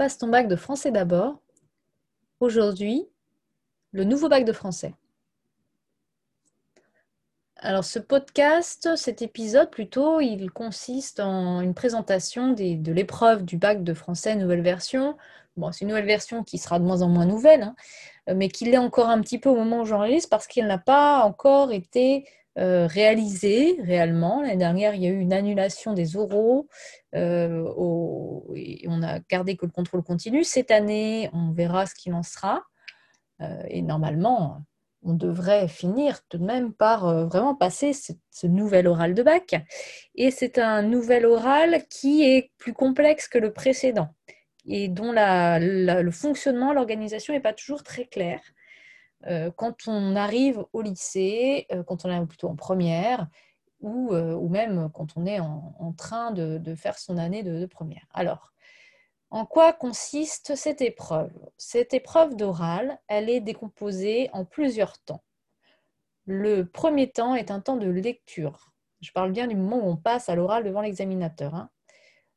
Passe 0.00 0.16
ton 0.16 0.28
bac 0.28 0.48
de 0.48 0.56
français 0.56 0.90
d'abord. 0.90 1.42
Aujourd'hui, 2.40 3.06
le 3.92 4.04
nouveau 4.04 4.30
bac 4.30 4.46
de 4.46 4.52
français. 4.54 4.94
Alors 7.56 7.84
ce 7.84 7.98
podcast, 7.98 8.96
cet 8.96 9.20
épisode 9.20 9.70
plutôt, 9.70 10.22
il 10.22 10.50
consiste 10.52 11.20
en 11.20 11.60
une 11.60 11.74
présentation 11.74 12.54
de 12.54 12.92
l'épreuve 12.92 13.44
du 13.44 13.58
bac 13.58 13.84
de 13.84 13.92
français 13.92 14.36
nouvelle 14.36 14.62
version. 14.62 15.18
Bon, 15.58 15.70
c'est 15.70 15.82
une 15.82 15.88
nouvelle 15.88 16.06
version 16.06 16.44
qui 16.44 16.56
sera 16.56 16.78
de 16.78 16.84
moins 16.84 17.02
en 17.02 17.08
moins 17.08 17.26
nouvelle, 17.26 17.62
hein, 17.62 17.74
mais 18.34 18.48
qui 18.48 18.64
l'est 18.64 18.78
encore 18.78 19.10
un 19.10 19.20
petit 19.20 19.38
peu 19.38 19.50
au 19.50 19.54
moment 19.54 19.82
où 19.82 19.84
j'enregistre 19.84 20.30
parce 20.30 20.46
qu'elle 20.46 20.66
n'a 20.66 20.78
pas 20.78 21.24
encore 21.24 21.72
été 21.72 22.26
euh, 22.60 22.86
réalisé 22.86 23.78
réellement. 23.82 24.42
L'année 24.42 24.56
dernière, 24.56 24.94
il 24.94 25.02
y 25.02 25.06
a 25.06 25.10
eu 25.10 25.18
une 25.18 25.32
annulation 25.32 25.94
des 25.94 26.16
oraux 26.16 26.68
euh, 27.14 27.64
et 28.54 28.84
on 28.86 29.02
a 29.02 29.20
gardé 29.20 29.56
que 29.56 29.64
le 29.64 29.72
contrôle 29.72 30.02
continu. 30.02 30.44
Cette 30.44 30.70
année, 30.70 31.30
on 31.32 31.52
verra 31.52 31.86
ce 31.86 31.94
qu'il 31.94 32.12
en 32.12 32.22
sera. 32.22 32.62
Euh, 33.40 33.62
et 33.68 33.80
normalement, 33.80 34.62
on 35.02 35.14
devrait 35.14 35.68
finir 35.68 36.20
tout 36.28 36.36
de 36.36 36.44
même 36.44 36.74
par 36.74 37.26
vraiment 37.28 37.54
passer 37.54 37.94
ce, 37.94 38.46
nouvel 38.46 38.88
oral 38.88 39.14
de 39.14 39.22
bac. 39.22 39.56
Et 40.14 40.30
c'est 40.30 40.58
un 40.58 40.82
nouvel 40.82 41.24
oral 41.24 41.84
qui 41.88 42.24
est 42.24 42.52
plus 42.58 42.74
complexe 42.74 43.26
que 43.26 43.38
le 43.38 43.54
précédent 43.54 44.10
et 44.66 44.88
dont 44.88 45.12
le 45.14 46.10
fonctionnement, 46.10 46.74
l'organisation 46.74 47.32
n'est 47.32 47.40
pas 47.40 47.54
toujours 47.54 47.82
très 47.82 48.04
clair. 48.04 48.40
Euh, 49.26 49.50
quand 49.50 49.86
on 49.86 50.16
arrive 50.16 50.64
au 50.72 50.82
lycée, 50.82 51.66
euh, 51.72 51.82
quand 51.82 52.04
on 52.04 52.10
est 52.10 52.26
plutôt 52.26 52.48
en 52.48 52.56
première, 52.56 53.28
ou, 53.80 54.12
euh, 54.12 54.34
ou 54.34 54.48
même 54.48 54.90
quand 54.92 55.16
on 55.16 55.26
est 55.26 55.40
en, 55.40 55.94
train 55.96 56.30
de, 56.32 56.74
faire 56.74 56.98
son 56.98 57.18
année 57.18 57.42
de, 57.42 57.66
première. 57.66 58.06
Alors, 58.12 58.52
en 59.30 59.46
quoi 59.46 59.72
consiste 59.72 60.54
cette 60.54 60.80
épreuve? 60.80 61.32
Cette 61.56 61.94
épreuve 61.94 62.36
d'oral, 62.36 62.98
elle 63.08 63.30
est 63.30 63.40
décomposée 63.40 64.28
en 64.32 64.44
plusieurs 64.44 64.98
temps. 65.00 65.22
Le 66.26 66.64
premier 66.64 67.10
temps 67.10 67.34
est 67.34 67.50
un 67.50 67.60
temps 67.60 67.76
de 67.76 67.88
lecture. 67.88 68.72
Je 69.00 69.12
parle 69.12 69.32
bien 69.32 69.46
du 69.46 69.56
moment 69.56 69.78
où 69.78 69.90
on 69.90 69.96
passe 69.96 70.28
à 70.28 70.34
l'oral 70.34 70.64
devant 70.64 70.82
l'examinateur. 70.82 71.54
Hein. 71.54 71.70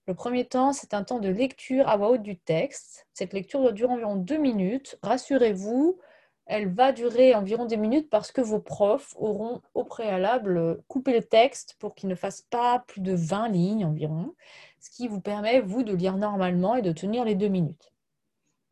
Le 0.08 0.14
premier 0.14 0.46
temps, 0.46 0.74
c'est 0.74 0.94
un 0.94 1.04
temps 1.04 1.20
de 1.20 1.30
lecture 1.30 1.88
à 1.88 1.98
voix 1.98 2.12
haute 2.12 2.24
du 2.24 2.38
texte. 2.38 3.08
Cette 3.14 3.34
lecture 3.34 3.62
doit 3.62 3.72
durer 3.72 3.94
environ 3.94 4.16
deux 4.16 4.38
minutes. 4.38 4.98
Rassurez-vous, 5.02 6.00
elle 6.46 6.74
va 6.74 6.92
durer 6.92 7.36
environ 7.36 7.66
10 7.66 7.78
minutes 7.78 8.10
parce 8.10 8.32
que 8.32 8.42
vos 8.42 8.60
profs 8.60 9.14
auront 9.18 9.62
au 9.74 9.84
préalable 9.84 10.84
coupé 10.88 11.14
le 11.14 11.24
texte 11.24 11.76
pour 11.80 11.96
qu'il 11.96 12.10
ne 12.10 12.16
fasse 12.16 12.42
pas 12.42 12.80
plus 12.88 13.02
de 13.02 13.14
20 13.14 13.50
lignes 13.50 13.86
environ, 13.86 14.36
ce 14.80 14.90
qui 14.90 15.08
vous 15.08 15.22
permet, 15.22 15.62
vous, 15.62 15.84
de 15.84 15.94
lire 15.94 16.18
normalement 16.18 16.76
et 16.76 16.82
de 16.82 16.92
tenir 16.92 17.24
les 17.24 17.36
deux 17.36 17.48
minutes. 17.48 17.94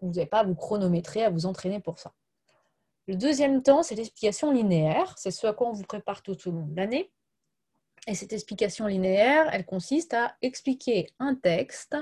Vous 0.02 0.10
n'avez 0.10 0.26
pas 0.26 0.40
à 0.40 0.44
vous 0.44 0.56
chronométrer, 0.56 1.24
à 1.24 1.30
vous 1.30 1.46
entraîner 1.46 1.80
pour 1.80 2.00
ça. 2.00 2.14
Le 3.08 3.16
deuxième 3.16 3.64
temps, 3.64 3.84
c'est 3.84 3.96
l'explication 3.96 4.52
linéaire. 4.52 5.14
C'est 5.18 5.32
ce 5.32 5.48
à 5.48 5.54
quoi 5.54 5.70
on 5.70 5.74
vous 5.74 5.84
prépare 5.84 6.22
tout 6.22 6.38
au 6.48 6.52
long 6.52 6.66
de 6.66 6.76
l'année. 6.76 7.12
Et 8.08 8.16
cette 8.16 8.34
explication 8.34 8.88
linéaire, 8.88 9.50
elle 9.54 9.66
consiste 9.66 10.14
à 10.14 10.36
expliquer 10.42 11.08
un 11.20 11.36
texte 11.36 11.96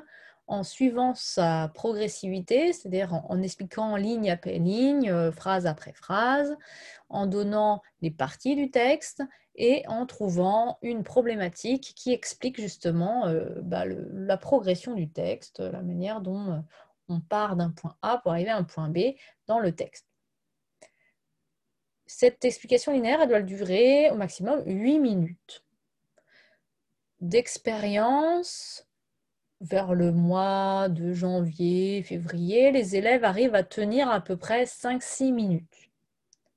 en 0.49 0.63
suivant 0.63 1.13
sa 1.13 1.71
progressivité, 1.75 2.73
c'est-à-dire 2.73 3.13
en, 3.13 3.41
expliquant 3.41 3.95
ligne 3.95 4.31
après 4.31 4.57
ligne, 4.57 5.09
euh, 5.09 5.31
phrase 5.31 5.67
après 5.67 5.93
phrase, 5.93 6.57
en 7.07 7.27
donnant 7.27 7.83
les 8.01 8.09
parties 8.09 8.55
du 8.55 8.71
texte 8.71 9.23
et 9.53 9.87
en 9.87 10.07
trouvant 10.07 10.79
une 10.81 11.03
problématique 11.03 11.93
qui 11.95 12.11
explique 12.11 12.59
justement 12.59 13.27
euh, 13.27 13.61
bah, 13.61 13.85
la 13.85 14.37
progression 14.37 14.95
du 14.95 15.07
texte, 15.09 15.59
la 15.59 15.83
manière 15.83 16.19
dont 16.19 16.51
euh, 16.51 16.59
on 17.09 17.19
part 17.19 17.55
d'un 17.55 17.69
point 17.69 17.95
A 18.01 18.17
pour 18.17 18.31
arriver 18.31 18.49
à 18.49 18.57
un 18.57 18.63
point 18.63 18.89
B 18.89 19.15
dans 19.45 19.59
le 19.59 19.71
texte. 19.71 20.07
Cette 22.07 22.43
explication 22.43 22.91
linéaire, 22.91 23.27
doit 23.27 23.43
durer 23.43 24.09
au 24.09 24.15
maximum 24.15 24.63
8 24.65 24.97
minutes. 24.97 25.63
D'expérience, 27.21 28.88
vers 29.61 29.93
le 29.93 30.11
mois 30.11 30.87
de 30.89 31.13
janvier, 31.13 32.01
février, 32.03 32.71
les 32.71 32.95
élèves 32.95 33.23
arrivent 33.23 33.55
à 33.55 33.63
tenir 33.63 34.09
à 34.09 34.21
peu 34.21 34.37
près 34.37 34.63
5-6 34.63 35.33
minutes. 35.33 35.89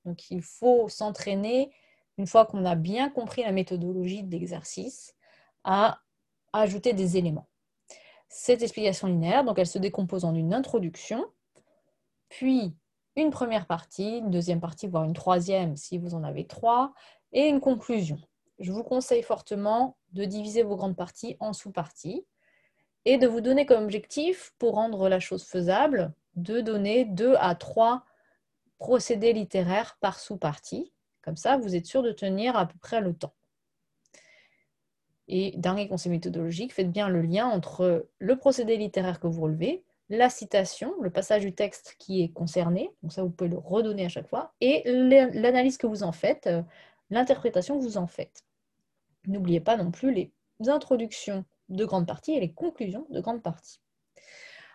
Donc 0.05 0.31
il 0.31 0.41
faut 0.41 0.87
s'entraîner, 0.89 1.71
une 2.17 2.27
fois 2.27 2.45
qu'on 2.45 2.65
a 2.65 2.75
bien 2.75 3.09
compris 3.09 3.43
la 3.43 3.51
méthodologie 3.51 4.23
de 4.23 4.31
l'exercice, 4.31 5.15
à 5.63 5.99
ajouter 6.53 6.93
des 6.93 7.17
éléments. 7.17 7.47
Cette 8.29 8.61
explication 8.61 9.07
linéaire, 9.07 9.43
donc 9.43 9.59
elle 9.59 9.67
se 9.67 9.79
décompose 9.79 10.25
en 10.25 10.33
une 10.33 10.53
introduction, 10.53 11.25
puis 12.29 12.75
une 13.15 13.29
première 13.29 13.67
partie, 13.67 14.17
une 14.17 14.31
deuxième 14.31 14.59
partie, 14.59 14.87
voire 14.87 15.03
une 15.03 15.13
troisième 15.13 15.75
si 15.77 15.97
vous 15.97 16.15
en 16.15 16.23
avez 16.23 16.47
trois, 16.47 16.93
et 17.31 17.47
une 17.47 17.59
conclusion. 17.59 18.17
Je 18.59 18.71
vous 18.71 18.83
conseille 18.83 19.23
fortement 19.23 19.97
de 20.13 20.25
diviser 20.25 20.63
vos 20.63 20.75
grandes 20.75 20.95
parties 20.95 21.35
en 21.39 21.53
sous-parties 21.53 22.25
et 23.05 23.17
de 23.17 23.27
vous 23.27 23.41
donner 23.41 23.65
comme 23.65 23.83
objectif, 23.83 24.53
pour 24.59 24.75
rendre 24.75 25.09
la 25.09 25.19
chose 25.19 25.43
faisable, 25.43 26.13
de 26.35 26.61
donner 26.61 27.05
deux 27.05 27.35
à 27.39 27.55
trois 27.55 28.05
procédés 28.79 29.33
littéraires 29.33 29.97
par 30.01 30.19
sous-partie. 30.19 30.91
Comme 31.21 31.37
ça, 31.37 31.57
vous 31.57 31.75
êtes 31.75 31.85
sûr 31.85 32.03
de 32.03 32.11
tenir 32.11 32.55
à 32.55 32.67
peu 32.67 32.77
près 32.79 33.01
le 33.01 33.13
temps. 33.13 33.33
Et 35.27 35.53
dernier 35.57 35.87
conseil 35.87 36.11
méthodologique, 36.11 36.73
faites 36.73 36.91
bien 36.91 37.07
le 37.07 37.21
lien 37.21 37.47
entre 37.47 38.09
le 38.19 38.35
procédé 38.35 38.75
littéraire 38.75 39.19
que 39.19 39.27
vous 39.27 39.41
relevez, 39.41 39.83
la 40.09 40.29
citation, 40.29 40.93
le 41.01 41.09
passage 41.09 41.43
du 41.43 41.53
texte 41.53 41.95
qui 41.97 42.23
est 42.23 42.29
concerné, 42.29 42.91
donc 43.01 43.13
ça 43.13 43.23
vous 43.23 43.29
pouvez 43.29 43.49
le 43.49 43.57
redonner 43.57 44.05
à 44.05 44.09
chaque 44.09 44.27
fois, 44.27 44.53
et 44.59 44.83
l'analyse 44.85 45.77
que 45.77 45.87
vous 45.87 46.03
en 46.03 46.11
faites, 46.11 46.47
euh, 46.47 46.61
l'interprétation 47.09 47.77
que 47.79 47.83
vous 47.83 47.97
en 47.97 48.07
faites. 48.07 48.43
N'oubliez 49.25 49.61
pas 49.61 49.77
non 49.77 49.91
plus 49.91 50.13
les 50.13 50.31
introductions 50.67 51.45
de 51.75 51.85
grande 51.85 52.07
partie 52.07 52.33
et 52.33 52.39
les 52.39 52.51
conclusions 52.51 53.05
de 53.09 53.19
grande 53.19 53.41
partie. 53.41 53.79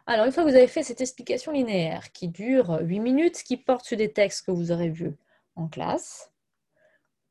Alors, 0.07 0.25
une 0.25 0.33
fois 0.33 0.43
que 0.43 0.49
vous 0.49 0.57
avez 0.57 0.69
fait 0.69 0.83
cette 0.83 1.03
explication 1.03 1.53
linéaire 1.53 2.13
qui 2.13 2.29
dure 2.29 2.79
8 2.81 3.01
minutes, 3.01 3.43
qui 3.43 3.59
porte 3.59 3.85
sur 3.85 3.97
des 3.97 4.11
textes 4.11 4.47
que 4.47 4.51
vous 4.51 4.73
aurez 4.73 4.89
vus 4.89 5.15
en 5.55 5.69
classe 5.69 6.33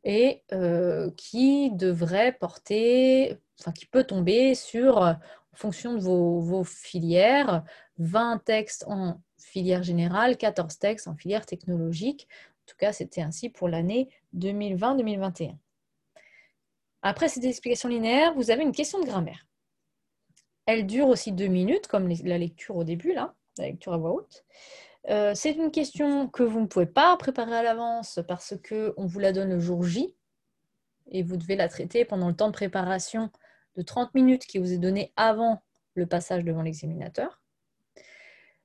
et 0.03 0.44
euh, 0.51 1.09
qui 1.17 1.72
devrait 1.72 2.33
porter, 2.33 3.38
enfin 3.59 3.72
qui 3.72 3.88
peut 3.88 4.03
tomber 4.03 4.53
sur, 4.53 5.00
en 5.00 5.17
fonction 5.55 5.95
de 5.95 5.99
vos, 5.99 6.39
vos 6.39 6.63
filières, 6.63 7.63
20 7.97 8.44
textes 8.45 8.85
en 8.88 9.19
filière 9.39 9.81
générale, 9.81 10.38
14 10.38 10.78
textes 10.78 11.07
en 11.07 11.16
filière 11.16 11.47
technologique. 11.47 12.28
En 12.31 12.66
tout 12.67 12.78
cas, 12.78 12.94
c'était 12.94 13.22
ainsi 13.22 13.49
pour 13.49 13.69
l'année 13.69 14.09
2020-2021. 14.35 15.55
Après 17.01 17.28
cette 17.28 17.45
explication 17.45 17.89
linéaire, 17.89 18.35
vous 18.35 18.51
avez 18.51 18.61
une 18.61 18.72
question 18.72 18.99
de 18.99 19.05
grammaire. 19.05 19.47
Elle 20.67 20.85
dure 20.85 21.07
aussi 21.07 21.31
deux 21.31 21.47
minutes, 21.47 21.88
comme 21.88 22.07
la 22.07 22.38
lecture 22.38 22.75
au 22.75 22.83
début, 22.83 23.13
là, 23.13 23.33
la 23.57 23.67
lecture 23.67 23.94
à 23.94 23.97
voix 23.97 24.11
haute. 24.11 24.45
Euh, 25.09 25.33
c'est 25.33 25.53
une 25.53 25.72
question 25.72 26.28
que 26.28 26.44
vous 26.44 26.59
ne 26.59 26.67
pouvez 26.67 26.85
pas 26.85 27.16
préparer 27.17 27.55
à 27.55 27.63
l'avance 27.63 28.19
parce 28.28 28.55
qu'on 28.67 29.05
vous 29.05 29.19
la 29.19 29.31
donne 29.31 29.50
le 29.50 29.59
jour 29.59 29.83
J 29.83 30.13
et 31.09 31.23
vous 31.23 31.38
devez 31.38 31.55
la 31.55 31.69
traiter 31.69 32.03
pendant 32.03 32.28
le 32.28 32.35
temps 32.35 32.47
de 32.47 32.53
préparation 32.53 33.31
de 33.78 33.81
30 33.81 34.13
minutes 34.13 34.45
qui 34.45 34.57
vous 34.57 34.73
est 34.73 34.78
donné 34.78 35.13
avant 35.16 35.61
le 35.94 36.05
passage 36.05 36.44
devant 36.44 36.61
l'examinateur. 36.61 37.41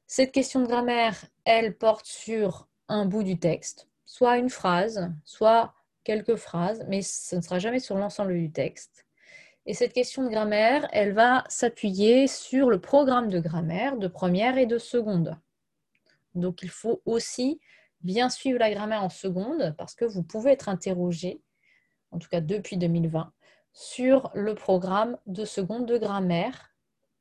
Cette 0.08 0.32
question 0.32 0.60
de 0.60 0.66
grammaire, 0.66 1.24
elle 1.44 1.76
porte 1.76 2.06
sur 2.06 2.68
un 2.88 3.06
bout 3.06 3.22
du 3.22 3.38
texte, 3.38 3.88
soit 4.04 4.36
une 4.36 4.50
phrase, 4.50 5.10
soit 5.24 5.74
quelques 6.04 6.36
phrases, 6.36 6.84
mais 6.88 7.02
ce 7.02 7.36
ne 7.36 7.40
sera 7.40 7.60
jamais 7.60 7.78
sur 7.78 7.96
l'ensemble 7.96 8.34
du 8.34 8.50
texte. 8.50 9.06
Et 9.64 9.74
cette 9.74 9.92
question 9.92 10.24
de 10.24 10.28
grammaire, 10.28 10.88
elle 10.92 11.12
va 11.12 11.44
s'appuyer 11.48 12.26
sur 12.26 12.68
le 12.68 12.80
programme 12.80 13.28
de 13.28 13.38
grammaire 13.38 13.96
de 13.96 14.08
première 14.08 14.58
et 14.58 14.66
de 14.66 14.78
seconde. 14.78 15.38
Donc 16.34 16.62
il 16.62 16.70
faut 16.70 17.00
aussi 17.04 17.60
bien 18.00 18.28
suivre 18.28 18.58
la 18.58 18.72
grammaire 18.72 19.04
en 19.04 19.08
seconde 19.08 19.74
parce 19.78 19.94
que 19.94 20.04
vous 20.04 20.24
pouvez 20.24 20.52
être 20.52 20.68
interrogé, 20.68 21.40
en 22.10 22.18
tout 22.18 22.28
cas 22.28 22.40
depuis 22.40 22.76
2020, 22.76 23.32
sur 23.72 24.30
le 24.34 24.54
programme 24.56 25.16
de 25.26 25.44
seconde 25.44 25.86
de 25.86 25.96
grammaire 25.96 26.74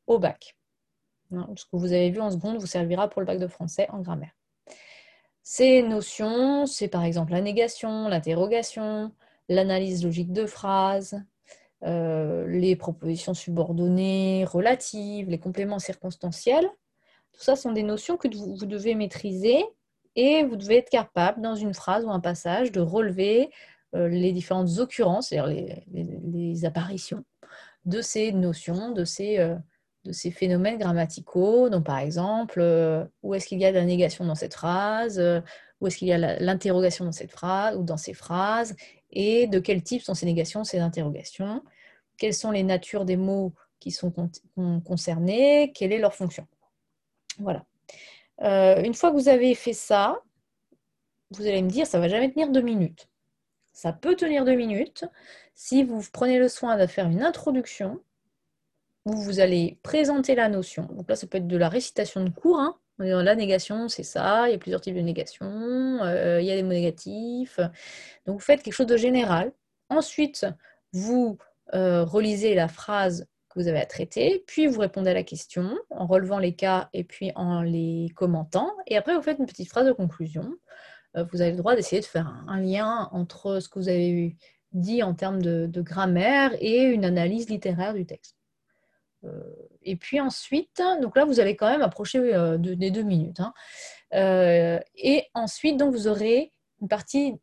au 0.08 0.18
bac. 0.18 0.58
Hein, 1.32 1.48
ce 1.56 1.66
que 1.66 1.76
vous 1.76 1.94
avez 1.94 2.10
vu 2.10 2.20
en 2.20 2.32
seconde 2.32 2.58
vous 2.58 2.66
servira 2.66 3.08
pour 3.08 3.22
le 3.22 3.28
bac 3.28 3.38
de 3.38 3.48
français 3.48 3.88
en 3.92 4.00
grammaire. 4.00 4.36
Ces 5.44 5.84
notions, 5.84 6.66
c'est 6.66 6.88
par 6.88 7.04
exemple 7.04 7.32
la 7.34 7.42
négation, 7.42 8.08
l'interrogation, 8.08 9.12
l'analyse 9.48 10.04
logique 10.04 10.34
de 10.34 10.46
phrases, 10.46 11.22
euh, 11.84 12.48
les 12.48 12.76
propositions 12.76 13.34
subordonnées, 13.34 14.46
relatives, 14.46 15.30
les 15.30 15.40
compléments 15.40 15.80
circonstanciels. 15.80 16.70
Tout 17.32 17.42
ça 17.42 17.56
sont 17.56 17.72
des 17.72 17.84
notions 17.84 18.18
que 18.18 18.28
vous, 18.28 18.66
devez 18.66 18.94
maîtriser 18.94 19.64
et 20.16 20.44
vous 20.44 20.58
devez 20.58 20.78
être 20.78 20.90
capable, 20.90 21.42
dans 21.42 21.56
une 21.56 21.74
phrase 21.74 22.06
ou 22.06 22.12
un 22.12 22.20
passage, 22.20 22.72
de 22.72 22.82
relever 22.82 23.50
euh, 23.96 24.08
les 24.08 24.32
différentes 24.32 24.78
occurrences, 24.78 25.32
les, 25.32 26.66
apparitions 26.66 27.24
de 27.86 28.02
ces 28.02 28.32
notions, 28.32 28.92
de 28.92 29.04
ces, 29.04 29.40
euh, 29.40 29.56
de 30.06 30.12
ces 30.12 30.30
phénomènes 30.30 30.78
grammaticaux. 30.78 31.70
Donc, 31.70 31.86
par 31.86 31.98
exemple, 31.98 32.62
où 33.24 33.34
est-ce 33.34 33.48
qu'il 33.48 33.60
y 33.60 33.66
a 33.66 33.72
de 33.72 33.78
la 33.78 33.86
négation 33.86 34.24
dans 34.24 34.36
cette 34.36 34.54
phrase? 34.54 35.20
Où 35.82 35.88
est-ce 35.88 35.98
qu'il 35.98 36.08
y 36.08 36.14
a 36.14 36.40
l'interrogation 36.40 37.06
dans 37.06 37.12
cette 37.12 37.32
phrase 37.32 37.76
ou 37.76 37.84
dans 37.84 37.98
ces 37.98 38.14
phrases 38.14 38.76
Et 39.12 39.48
de 39.48 39.60
quel 39.60 39.84
type 39.84 40.04
sont 40.04 40.14
ces 40.14 40.26
négations, 40.26 40.64
ces 40.64 40.80
interrogations 40.80 41.64
Quelles 42.18 42.36
sont 42.36 42.52
les 42.52 42.64
natures 42.64 43.04
des 43.04 43.18
mots 43.18 43.54
qui 43.80 43.92
sont 43.92 44.14
concernés 44.86 45.74
Quelle 45.76 45.92
est 45.92 46.00
leur 46.00 46.14
fonction 46.14 46.48
Voilà. 47.40 47.66
Euh, 48.42 48.82
une 48.84 48.94
fois 48.94 49.12
que 49.12 49.16
vous 49.16 49.28
avez 49.28 49.54
fait 49.56 49.74
ça, 49.74 50.22
vous 51.32 51.48
allez 51.48 51.62
me 51.62 51.70
dire, 51.70 51.88
ça 51.88 51.98
ne 51.98 52.04
va 52.04 52.10
jamais 52.10 52.32
tenir 52.32 52.50
deux 52.50 52.62
minutes. 52.62 53.08
Ça 53.74 53.94
peut 53.94 54.16
tenir 54.16 54.46
deux 54.46 54.56
minutes 54.56 55.06
si 55.56 55.84
vous 55.84 56.02
prenez 56.12 56.40
le 56.40 56.50
soin 56.50 56.78
de 56.78 56.86
faire 56.86 57.08
une 57.08 57.24
introduction 57.24 58.02
où 59.06 59.14
vous 59.14 59.40
allez 59.40 59.80
présenter 59.82 60.36
la 60.36 60.50
notion. 60.50 60.84
Donc 60.92 61.10
là, 61.10 61.16
ça 61.16 61.28
peut 61.28 61.38
être 61.38 61.48
de 61.48 61.58
la 61.58 61.70
récitation 61.70 62.24
de 62.24 62.30
cours. 62.30 62.60
Hein. 62.60 62.78
La 63.02 63.36
négation, 63.36 63.88
c'est 63.88 64.04
ça. 64.04 64.48
Il 64.48 64.52
y 64.52 64.56
a 64.56 64.58
plusieurs 64.58 64.82
types 64.82 64.96
de 64.96 65.02
négation. 65.02 65.48
Euh, 66.04 66.40
il 66.42 66.46
y 66.46 66.52
a 66.52 66.56
des 66.56 66.64
mots 66.64 66.70
négatifs. 66.70 67.60
Donc, 68.26 68.36
vous 68.36 68.46
faites 68.46 68.64
quelque 68.64 68.74
chose 68.74 68.88
de 68.88 68.98
général. 68.98 69.52
Ensuite, 69.90 70.46
vous 70.94 71.38
euh, 71.74 72.04
relisez 72.04 72.54
la 72.54 72.68
phrase 72.68 73.28
que 73.50 73.60
vous 73.60 73.68
avez 73.68 73.80
à 73.80 73.86
traiter, 73.86 74.44
puis 74.48 74.68
vous 74.68 74.80
répondez 74.80 75.10
à 75.10 75.14
la 75.14 75.24
question 75.24 75.78
en 75.90 76.06
relevant 76.06 76.40
les 76.40 76.54
cas 76.54 76.90
et 76.94 77.04
puis 77.04 77.32
en 77.36 77.62
les 77.62 78.12
commentant. 78.16 78.72
Et 78.88 78.96
après, 78.96 79.16
vous 79.16 79.22
faites 79.22 79.40
une 79.40 79.46
petite 79.46 79.70
phrase 79.70 79.88
de 79.88 79.92
conclusion. 79.92 80.56
Euh, 81.18 81.26
vous 81.32 81.42
avez 81.42 81.52
le 81.52 81.58
droit 81.58 81.76
d'essayer 81.76 82.02
de 82.02 82.06
faire 82.06 82.28
un, 82.48 82.60
lien 82.62 83.10
entre 83.12 83.60
ce 83.60 83.68
que 83.68 83.80
vous 83.80 83.90
avez 83.90 84.38
dit 84.72 85.04
en 85.04 85.14
termes 85.14 85.42
de, 85.42 85.82
grammaire 85.82 86.52
et 86.60 86.84
une 86.84 87.04
analyse 87.04 87.50
littéraire 87.50 87.94
du 87.94 88.06
texte. 88.06 88.38
Et 89.84 89.96
puis 89.96 90.20
ensuite, 90.20 90.82
donc 91.02 91.16
là, 91.16 91.26
vous 91.26 91.40
allez 91.40 91.56
quand 91.56 91.70
même 91.70 91.82
approcher 91.82 92.20
euh, 92.20 92.58
des 92.58 92.92
deux 92.92 93.04
minutes. 93.04 93.40
Hein. 93.40 93.54
et 94.96 95.26
ensuite, 95.34 95.78
donc, 95.78 95.94
vous 95.94 96.08
aurez 96.08 96.52
une 96.82 96.88
partie 96.88 97.36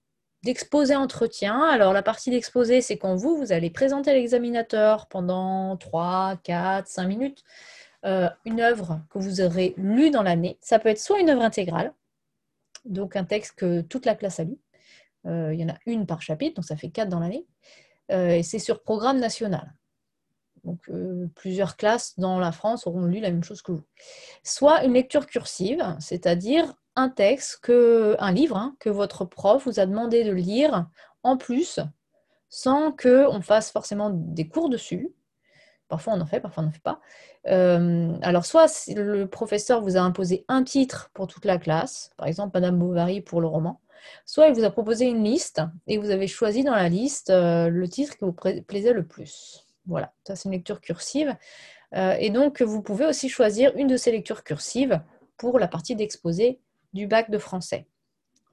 d'exposé 0.42 0.94
entretien. 0.94 1.60
Alors, 1.62 1.92
la 1.92 2.02
partie 2.02 2.30
d'exposé, 2.30 2.80
c'est 2.80 2.96
quand 2.96 3.16
vous, 3.16 3.36
vous 3.36 3.52
allez 3.52 3.70
présenter 3.70 4.10
à 4.10 4.14
l'examinateur 4.14 5.06
pendant 5.08 5.76
3, 5.76 6.38
4, 6.44 6.86
5 6.86 7.06
minutes 7.06 7.44
une 8.44 8.60
œuvre 8.60 9.00
que 9.10 9.18
vous 9.18 9.40
aurez 9.40 9.74
lue 9.76 10.10
dans 10.10 10.22
l'année. 10.22 10.56
Ça 10.60 10.78
peut 10.78 10.88
être 10.88 11.00
soit 11.00 11.18
une 11.18 11.30
œuvre 11.30 11.42
intégrale, 11.42 11.92
donc 12.84 13.16
un 13.16 13.24
texte 13.24 13.54
que 13.56 13.80
toute 13.80 14.06
la 14.06 14.14
classe 14.14 14.40
a 14.40 14.44
lu. 14.44 14.56
Euh, 15.26 15.52
il 15.52 15.60
y 15.60 15.64
en 15.64 15.68
a 15.68 15.78
une 15.86 16.06
par 16.06 16.22
chapitre, 16.22 16.56
donc 16.56 16.64
ça 16.64 16.76
fait 16.76 16.90
quatre 16.90 17.08
dans 17.08 17.20
l'année. 17.20 17.46
Euh, 18.10 18.30
et 18.30 18.42
c'est 18.42 18.58
sur 18.58 18.82
programme 18.82 19.18
national. 19.18 19.74
Donc 20.68 20.80
euh, 20.90 21.26
plusieurs 21.34 21.78
classes 21.78 22.18
dans 22.18 22.38
la 22.38 22.52
France 22.52 22.86
auront 22.86 23.06
lu 23.06 23.20
la 23.20 23.30
même 23.30 23.42
chose 23.42 23.62
que 23.62 23.72
vous. 23.72 23.84
Soit 24.42 24.84
une 24.84 24.92
lecture 24.92 25.26
cursive, 25.26 25.96
c'est-à-dire 25.98 26.74
un 26.94 27.08
texte, 27.08 27.70
un 27.70 28.32
livre 28.32 28.56
hein, 28.56 28.76
que 28.78 28.90
votre 28.90 29.24
prof 29.24 29.64
vous 29.64 29.80
a 29.80 29.86
demandé 29.86 30.24
de 30.24 30.32
lire 30.32 30.86
en 31.22 31.38
plus, 31.38 31.80
sans 32.50 32.92
qu'on 32.92 33.40
fasse 33.40 33.70
forcément 33.70 34.10
des 34.10 34.46
cours 34.46 34.68
dessus. 34.68 35.10
Parfois 35.88 36.12
on 36.12 36.20
en 36.20 36.26
fait, 36.26 36.40
parfois 36.40 36.62
on 36.62 36.66
n'en 36.66 36.72
fait 36.72 36.82
pas. 36.82 37.00
Euh, 37.46 38.14
alors, 38.20 38.44
soit 38.44 38.70
le 38.88 39.24
professeur 39.24 39.80
vous 39.80 39.96
a 39.96 40.00
imposé 40.00 40.44
un 40.48 40.64
titre 40.64 41.10
pour 41.14 41.28
toute 41.28 41.46
la 41.46 41.56
classe, 41.56 42.10
par 42.18 42.26
exemple 42.26 42.50
Madame 42.52 42.78
Bovary 42.78 43.22
pour 43.22 43.40
le 43.40 43.46
roman, 43.46 43.80
soit 44.26 44.48
il 44.48 44.54
vous 44.54 44.64
a 44.64 44.70
proposé 44.70 45.06
une 45.06 45.24
liste 45.24 45.62
et 45.86 45.96
vous 45.96 46.10
avez 46.10 46.26
choisi 46.26 46.62
dans 46.62 46.74
la 46.74 46.90
liste 46.90 47.30
euh, 47.30 47.70
le 47.70 47.88
titre 47.88 48.18
qui 48.18 48.24
vous 48.26 48.34
plaisait 48.34 48.92
le 48.92 49.06
plus. 49.06 49.64
Voilà, 49.88 50.12
ça 50.26 50.36
c'est 50.36 50.48
une 50.48 50.52
lecture 50.52 50.80
cursive. 50.80 51.36
Euh, 51.96 52.14
et 52.20 52.30
donc, 52.30 52.62
vous 52.62 52.82
pouvez 52.82 53.06
aussi 53.06 53.28
choisir 53.28 53.74
une 53.76 53.88
de 53.88 53.96
ces 53.96 54.12
lectures 54.12 54.44
cursives 54.44 55.00
pour 55.36 55.58
la 55.58 55.66
partie 55.66 55.96
d'exposé 55.96 56.60
du 56.92 57.06
bac 57.06 57.30
de 57.30 57.38
français. 57.38 57.86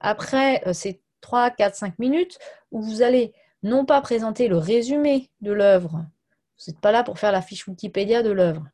Après 0.00 0.62
ces 0.72 1.00
3, 1.20 1.50
4, 1.50 1.74
5 1.74 1.98
minutes 1.98 2.38
où 2.70 2.82
vous 2.82 3.02
allez 3.02 3.32
non 3.62 3.84
pas 3.84 4.00
présenter 4.00 4.48
le 4.48 4.58
résumé 4.58 5.30
de 5.40 5.52
l'œuvre, 5.52 6.04
vous 6.58 6.70
n'êtes 6.70 6.80
pas 6.80 6.92
là 6.92 7.02
pour 7.02 7.18
faire 7.18 7.32
la 7.32 7.42
fiche 7.42 7.66
Wikipédia 7.66 8.22
de 8.22 8.30
l'œuvre, 8.30 8.66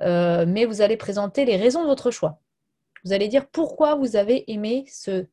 euh, 0.00 0.44
mais 0.46 0.64
vous 0.64 0.82
allez 0.82 0.96
présenter 0.96 1.44
les 1.44 1.56
raisons 1.56 1.82
de 1.82 1.86
votre 1.86 2.10
choix. 2.10 2.40
Vous 3.04 3.12
allez 3.12 3.28
dire 3.28 3.48
pourquoi 3.48 3.94
vous 3.94 4.16
avez 4.16 4.50
aimé 4.50 4.84
ce, 4.88 5.26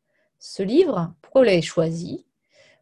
livre, 0.59 1.13
pourquoi 1.21 1.41
vous 1.41 1.45
l'avez 1.45 1.61
choisi, 1.61 2.25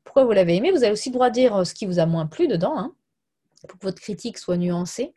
pourquoi 0.03 0.23
vous 0.23 0.31
l'avez 0.31 0.55
aimé. 0.55 0.71
Vous 0.71 0.83
avez 0.83 0.91
aussi 0.91 1.09
le 1.09 1.13
droit 1.13 1.29
de 1.29 1.35
dire 1.35 1.55
euh, 1.55 1.63
ce 1.63 1.73
qui 1.73 1.85
vous 1.85 1.99
a 1.99 2.05
moins 2.05 2.27
plu 2.27 2.47
dedans, 2.47 2.77
hein, 2.77 2.93
pour 3.67 3.79
que 3.79 3.85
votre 3.85 4.01
critique 4.01 4.37
soit 4.37 4.57
nuancée. 4.57 5.15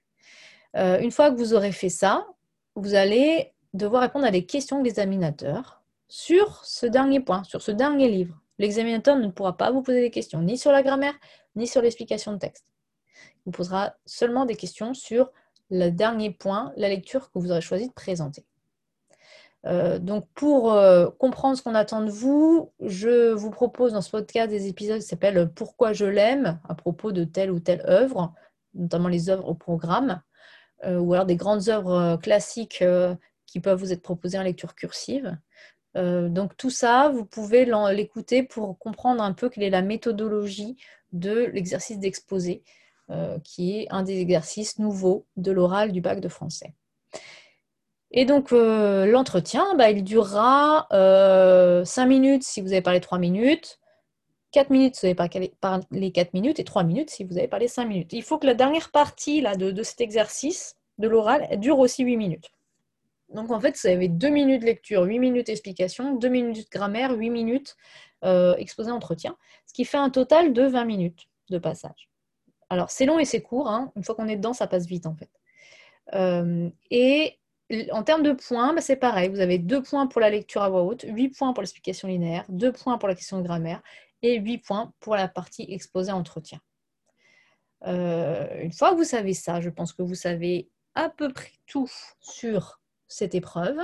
Euh, 0.76 1.00
une 1.00 1.10
fois 1.10 1.30
que 1.30 1.36
vous 1.36 1.54
aurez 1.54 1.72
fait 1.72 1.88
ça, 1.88 2.26
vous 2.74 2.94
allez 2.94 3.52
devoir 3.74 4.02
répondre 4.02 4.26
à 4.26 4.30
des 4.30 4.46
questions 4.46 4.78
de 4.78 4.84
l'examinateur 4.84 5.82
sur 6.08 6.64
ce 6.64 6.86
dernier 6.86 7.20
point, 7.20 7.44
sur 7.44 7.62
ce 7.62 7.70
dernier 7.70 8.08
livre. 8.08 8.40
L'examinateur 8.58 9.16
ne 9.16 9.28
pourra 9.28 9.56
pas 9.56 9.70
vous 9.70 9.82
poser 9.82 10.00
des 10.00 10.10
questions 10.10 10.42
ni 10.42 10.58
sur 10.58 10.72
la 10.72 10.82
grammaire, 10.82 11.14
ni 11.56 11.66
sur 11.66 11.82
l'explication 11.82 12.32
de 12.32 12.38
texte. 12.38 12.66
Il 13.16 13.42
vous 13.46 13.52
posera 13.52 13.94
seulement 14.06 14.44
des 14.44 14.56
questions 14.56 14.92
sur 14.94 15.30
le 15.70 15.90
dernier 15.90 16.30
point, 16.30 16.72
la 16.76 16.88
lecture 16.88 17.30
que 17.30 17.38
vous 17.38 17.50
aurez 17.50 17.60
choisi 17.60 17.88
de 17.88 17.92
présenter. 17.92 18.44
Euh, 19.66 19.98
donc 19.98 20.26
pour 20.34 20.72
euh, 20.72 21.10
comprendre 21.18 21.56
ce 21.56 21.62
qu'on 21.62 21.74
attend 21.74 22.02
de 22.02 22.10
vous, 22.10 22.72
je 22.80 23.32
vous 23.32 23.50
propose 23.50 23.92
dans 23.92 24.00
ce 24.00 24.10
podcast 24.10 24.48
des 24.48 24.68
épisodes 24.68 25.00
qui 25.00 25.06
s'appellent 25.06 25.50
Pourquoi 25.54 25.92
je 25.92 26.06
l'aime 26.06 26.58
à 26.68 26.74
propos 26.74 27.12
de 27.12 27.24
telle 27.24 27.50
ou 27.50 27.60
telle 27.60 27.84
œuvre, 27.86 28.32
notamment 28.74 29.08
les 29.08 29.28
œuvres 29.28 29.46
au 29.48 29.54
programme, 29.54 30.22
euh, 30.84 30.98
ou 30.98 31.12
alors 31.12 31.26
des 31.26 31.36
grandes 31.36 31.68
œuvres 31.68 32.16
classiques 32.22 32.82
qui 33.46 33.60
peuvent 33.60 33.78
vous 33.78 33.92
être 33.92 34.02
proposées 34.02 34.38
en 34.38 34.42
lecture 34.42 34.74
cursive. 34.74 35.36
donc 35.94 36.56
tout 36.56 36.70
ça, 36.70 37.10
vous 37.10 37.24
pouvez 37.26 37.66
l'écouter 37.92 38.42
pour 38.44 38.78
comprendre 38.78 39.22
un 39.22 39.32
peu 39.32 39.48
quelle 39.50 39.64
est 39.64 39.70
la 39.70 39.82
méthodologie 39.82 40.76
de 41.12 41.46
l'exercice 41.52 41.98
d'exposé 41.98 42.62
qui 43.42 43.76
est 43.76 43.88
un 43.90 44.04
des 44.04 44.20
exercices 44.20 44.78
nouveaux 44.78 45.26
de 45.36 45.50
l'oral 45.50 45.90
du 45.90 46.00
bac 46.00 46.20
de 46.20 46.28
français. 46.28 46.74
Et 48.12 48.24
donc, 48.24 48.52
euh, 48.52 49.06
l'entretien, 49.06 49.74
bah, 49.76 49.90
il 49.90 50.02
durera 50.02 50.86
5 50.90 50.96
euh, 50.96 52.06
minutes 52.06 52.42
si 52.42 52.60
vous 52.60 52.72
avez 52.72 52.82
parlé 52.82 53.00
3 53.00 53.18
minutes, 53.18 53.78
4 54.52 54.70
minutes 54.70 54.96
si 54.96 55.00
vous 55.02 55.06
avez 55.06 55.14
parlé 55.14 56.10
4 56.10 56.32
minutes, 56.34 56.58
et 56.58 56.64
3 56.64 56.82
minutes 56.82 57.10
si 57.10 57.24
vous 57.24 57.38
avez 57.38 57.46
parlé 57.46 57.68
5 57.68 57.84
minutes. 57.84 58.12
Il 58.12 58.22
faut 58.22 58.38
que 58.38 58.46
la 58.46 58.54
dernière 58.54 58.90
partie 58.90 59.42
de, 59.42 59.82
cet 59.82 60.00
exercice 60.00 60.76
de 60.98 61.08
l'oral 61.08 61.48
dure 61.60 61.78
aussi 61.78 62.02
8 62.02 62.16
minutes. 62.16 62.50
Donc, 63.32 63.52
en 63.52 63.60
fait, 63.60 63.78
vous 63.80 63.88
avez 63.88 64.08
2 64.08 64.28
minutes 64.28 64.64
lecture, 64.64 65.02
8 65.02 65.20
minutes 65.20 65.48
explication, 65.48 66.14
2 66.16 66.28
minutes 66.28 66.64
de 66.64 66.70
grammaire, 66.70 67.12
8 67.12 67.30
minutes 67.30 67.76
exposé 68.58 68.90
entretien, 68.90 69.36
ce 69.66 69.72
qui 69.72 69.84
fait 69.84 69.96
un 69.96 70.10
total 70.10 70.52
de 70.52 70.64
20 70.64 70.84
minutes 70.84 71.28
de 71.48 71.58
passage. 71.58 72.10
Alors, 72.70 72.90
c'est 72.90 73.06
long 73.06 73.18
et 73.18 73.24
c'est 73.24 73.40
court. 73.40 73.68
Hein. 73.68 73.92
Une 73.96 74.04
fois 74.04 74.14
qu'on 74.14 74.28
est 74.28 74.36
dedans, 74.36 74.52
ça 74.52 74.66
passe 74.66 74.86
vite, 74.86 75.06
en 75.06 75.14
fait. 75.14 75.30
Euh, 76.14 76.70
et 76.90 77.38
en 77.92 78.02
termes 78.02 78.22
de 78.22 78.32
points, 78.32 78.74
bah, 78.74 78.80
c'est 78.80 78.96
pareil. 78.96 79.28
Vous 79.28 79.40
avez 79.40 79.58
deux 79.58 79.82
points 79.82 80.06
pour 80.06 80.20
la 80.20 80.30
lecture 80.30 80.62
à 80.62 80.68
voix 80.68 80.82
haute, 80.82 81.04
8 81.06 81.30
points 81.30 81.52
pour 81.52 81.62
l'explication 81.62 82.08
linéaire, 82.08 82.44
2 82.48 82.72
points 82.72 82.98
pour 82.98 83.08
la 83.08 83.14
question 83.14 83.38
de 83.38 83.42
grammaire 83.42 83.82
et 84.22 84.38
8 84.38 84.58
points 84.58 84.92
pour 85.00 85.16
la 85.16 85.28
partie 85.28 85.66
exposée 85.68 86.12
entretien. 86.12 86.60
Euh, 87.86 88.60
une 88.60 88.72
fois 88.72 88.90
que 88.90 88.96
vous 88.96 89.04
savez 89.04 89.34
ça, 89.34 89.60
je 89.60 89.70
pense 89.70 89.92
que 89.92 90.02
vous 90.02 90.14
savez 90.14 90.68
à 90.94 91.08
peu 91.08 91.32
près 91.32 91.52
tout 91.66 91.90
sur 92.20 92.80
cette 93.08 93.34
épreuve. 93.34 93.78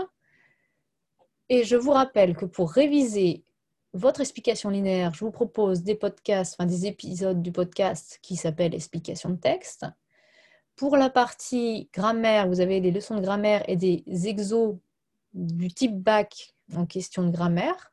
Et 1.48 1.64
je 1.64 1.76
vous 1.76 1.92
rappelle 1.92 2.36
que 2.36 2.44
pour 2.44 2.72
réviser 2.72 3.44
votre 3.92 4.20
explication 4.20 4.68
linéaire, 4.68 5.14
je 5.14 5.24
vous 5.24 5.30
propose 5.30 5.82
des 5.82 5.94
podcasts, 5.94 6.56
enfin 6.58 6.66
des 6.66 6.86
épisodes 6.86 7.40
du 7.40 7.52
podcast 7.52 8.18
qui 8.20 8.36
s'appelle 8.36 8.74
Explication 8.74 9.30
de 9.30 9.36
texte. 9.36 9.86
Pour 10.76 10.96
la 10.96 11.10
partie 11.10 11.88
grammaire, 11.92 12.48
vous 12.48 12.60
avez 12.60 12.80
des 12.80 12.90
leçons 12.90 13.16
de 13.16 13.22
grammaire 13.22 13.64
et 13.68 13.76
des 13.76 14.04
exos 14.26 14.76
du 15.32 15.68
type 15.68 15.98
bac 15.98 16.54
en 16.74 16.86
question 16.86 17.24
de 17.24 17.30
grammaire. 17.30 17.92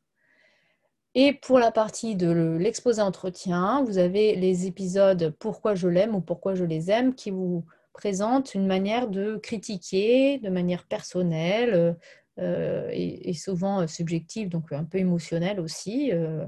Et 1.16 1.34
pour 1.34 1.60
la 1.60 1.72
partie 1.72 2.16
de 2.16 2.58
l'exposé 2.60 3.02
entretien, 3.02 3.84
vous 3.84 4.00
avez 4.00 4.36
les 4.36 4.66
épisodes 4.66 5.34
Pourquoi 5.40 5.76
je 5.76 5.88
l'aime 5.88 6.16
ou 6.16 6.22
Pourquoi 6.22 6.56
je 6.56 6.66
les 6.66 6.90
aime 6.90 7.14
qui 7.14 7.30
vous 7.30 7.64
présentent 7.94 8.56
une 8.56 8.66
manière 8.66 9.08
de 9.08 9.38
critiquer 9.38 10.40
de 10.40 10.50
manière 10.50 10.86
personnelle 10.88 11.96
euh, 12.40 12.90
et, 12.92 13.34
souvent 13.34 13.82
euh, 13.82 13.88
subjective, 13.88 14.50
donc 14.50 14.72
un 14.72 14.84
peu 14.84 14.98
émotionnel 14.98 15.60
aussi, 15.60 16.12
euh, 16.12 16.48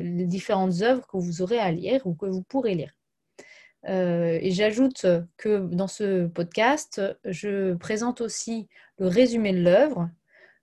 les 0.00 0.26
différentes 0.26 0.80
œuvres 0.80 1.06
que 1.06 1.18
vous 1.18 1.42
aurez 1.42 1.58
à 1.58 1.70
lire 1.70 2.06
ou 2.06 2.14
que 2.14 2.26
vous 2.26 2.42
pourrez 2.42 2.74
lire. 2.74 2.92
Et 3.86 4.50
j'ajoute 4.50 5.06
que 5.36 5.58
dans 5.58 5.88
ce 5.88 6.26
podcast, 6.26 7.00
je 7.24 7.74
présente 7.74 8.20
aussi 8.20 8.68
le 8.98 9.06
résumé 9.06 9.52
de 9.52 9.62
l'œuvre 9.62 10.10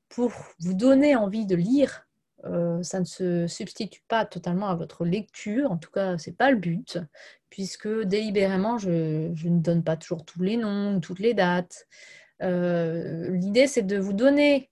pour 0.10 0.32
vous 0.60 0.74
donner 0.74 1.16
envie 1.16 1.46
de 1.46 1.56
lire 1.56 2.06
Euh, 2.46 2.84
ça 2.84 3.00
ne 3.00 3.06
se 3.06 3.48
substitue 3.48 4.04
pas 4.08 4.26
totalement 4.26 4.68
à 4.68 4.76
votre 4.76 5.06
lecture, 5.06 5.72
en 5.72 5.78
tout 5.78 5.92
cas, 5.92 6.18
ce 6.18 6.30
n'est 6.30 6.36
pas 6.36 6.52
le 6.52 6.58
but, 6.58 7.00
puisque 7.50 7.88
délibérément, 7.88 8.78
je, 8.78 8.90
ne 9.48 9.60
donne 9.60 9.84
pas 9.84 9.96
toujours 9.96 10.26
tous 10.26 10.42
les 10.42 10.58
noms, 10.58 11.00
toutes 11.00 11.20
les 11.20 11.34
dates. 11.34 11.88
Euh, 12.42 13.30
l'idée, 13.32 13.68
c'est 13.68 13.84
de 13.84 13.98
vous 13.98 14.14
donner 14.14 14.70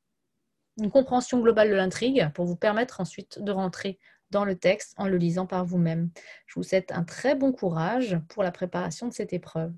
une 0.78 0.92
compréhension 0.92 1.40
globale 1.40 1.70
de 1.70 1.76
l'intrigue 1.76 2.30
pour 2.34 2.46
vous 2.46 2.56
permettre 2.56 3.00
ensuite 3.00 3.40
de 3.42 3.52
rentrer 3.52 4.00
dans 4.32 4.46
le 4.46 4.56
texte 4.56 4.94
en 4.98 5.08
le 5.08 5.18
lisant 5.18 5.46
par 5.46 5.66
vous-même. 5.66 6.10
Je 6.48 6.56
vous 6.56 6.64
souhaite 6.64 6.92
un 6.92 7.04
très 7.04 7.36
bon 7.36 7.52
courage 7.52 8.18
pour 8.30 8.44
la 8.44 8.52
préparation 8.52 9.08
de 9.08 9.14
cette 9.14 9.34
épreuve. 9.34 9.74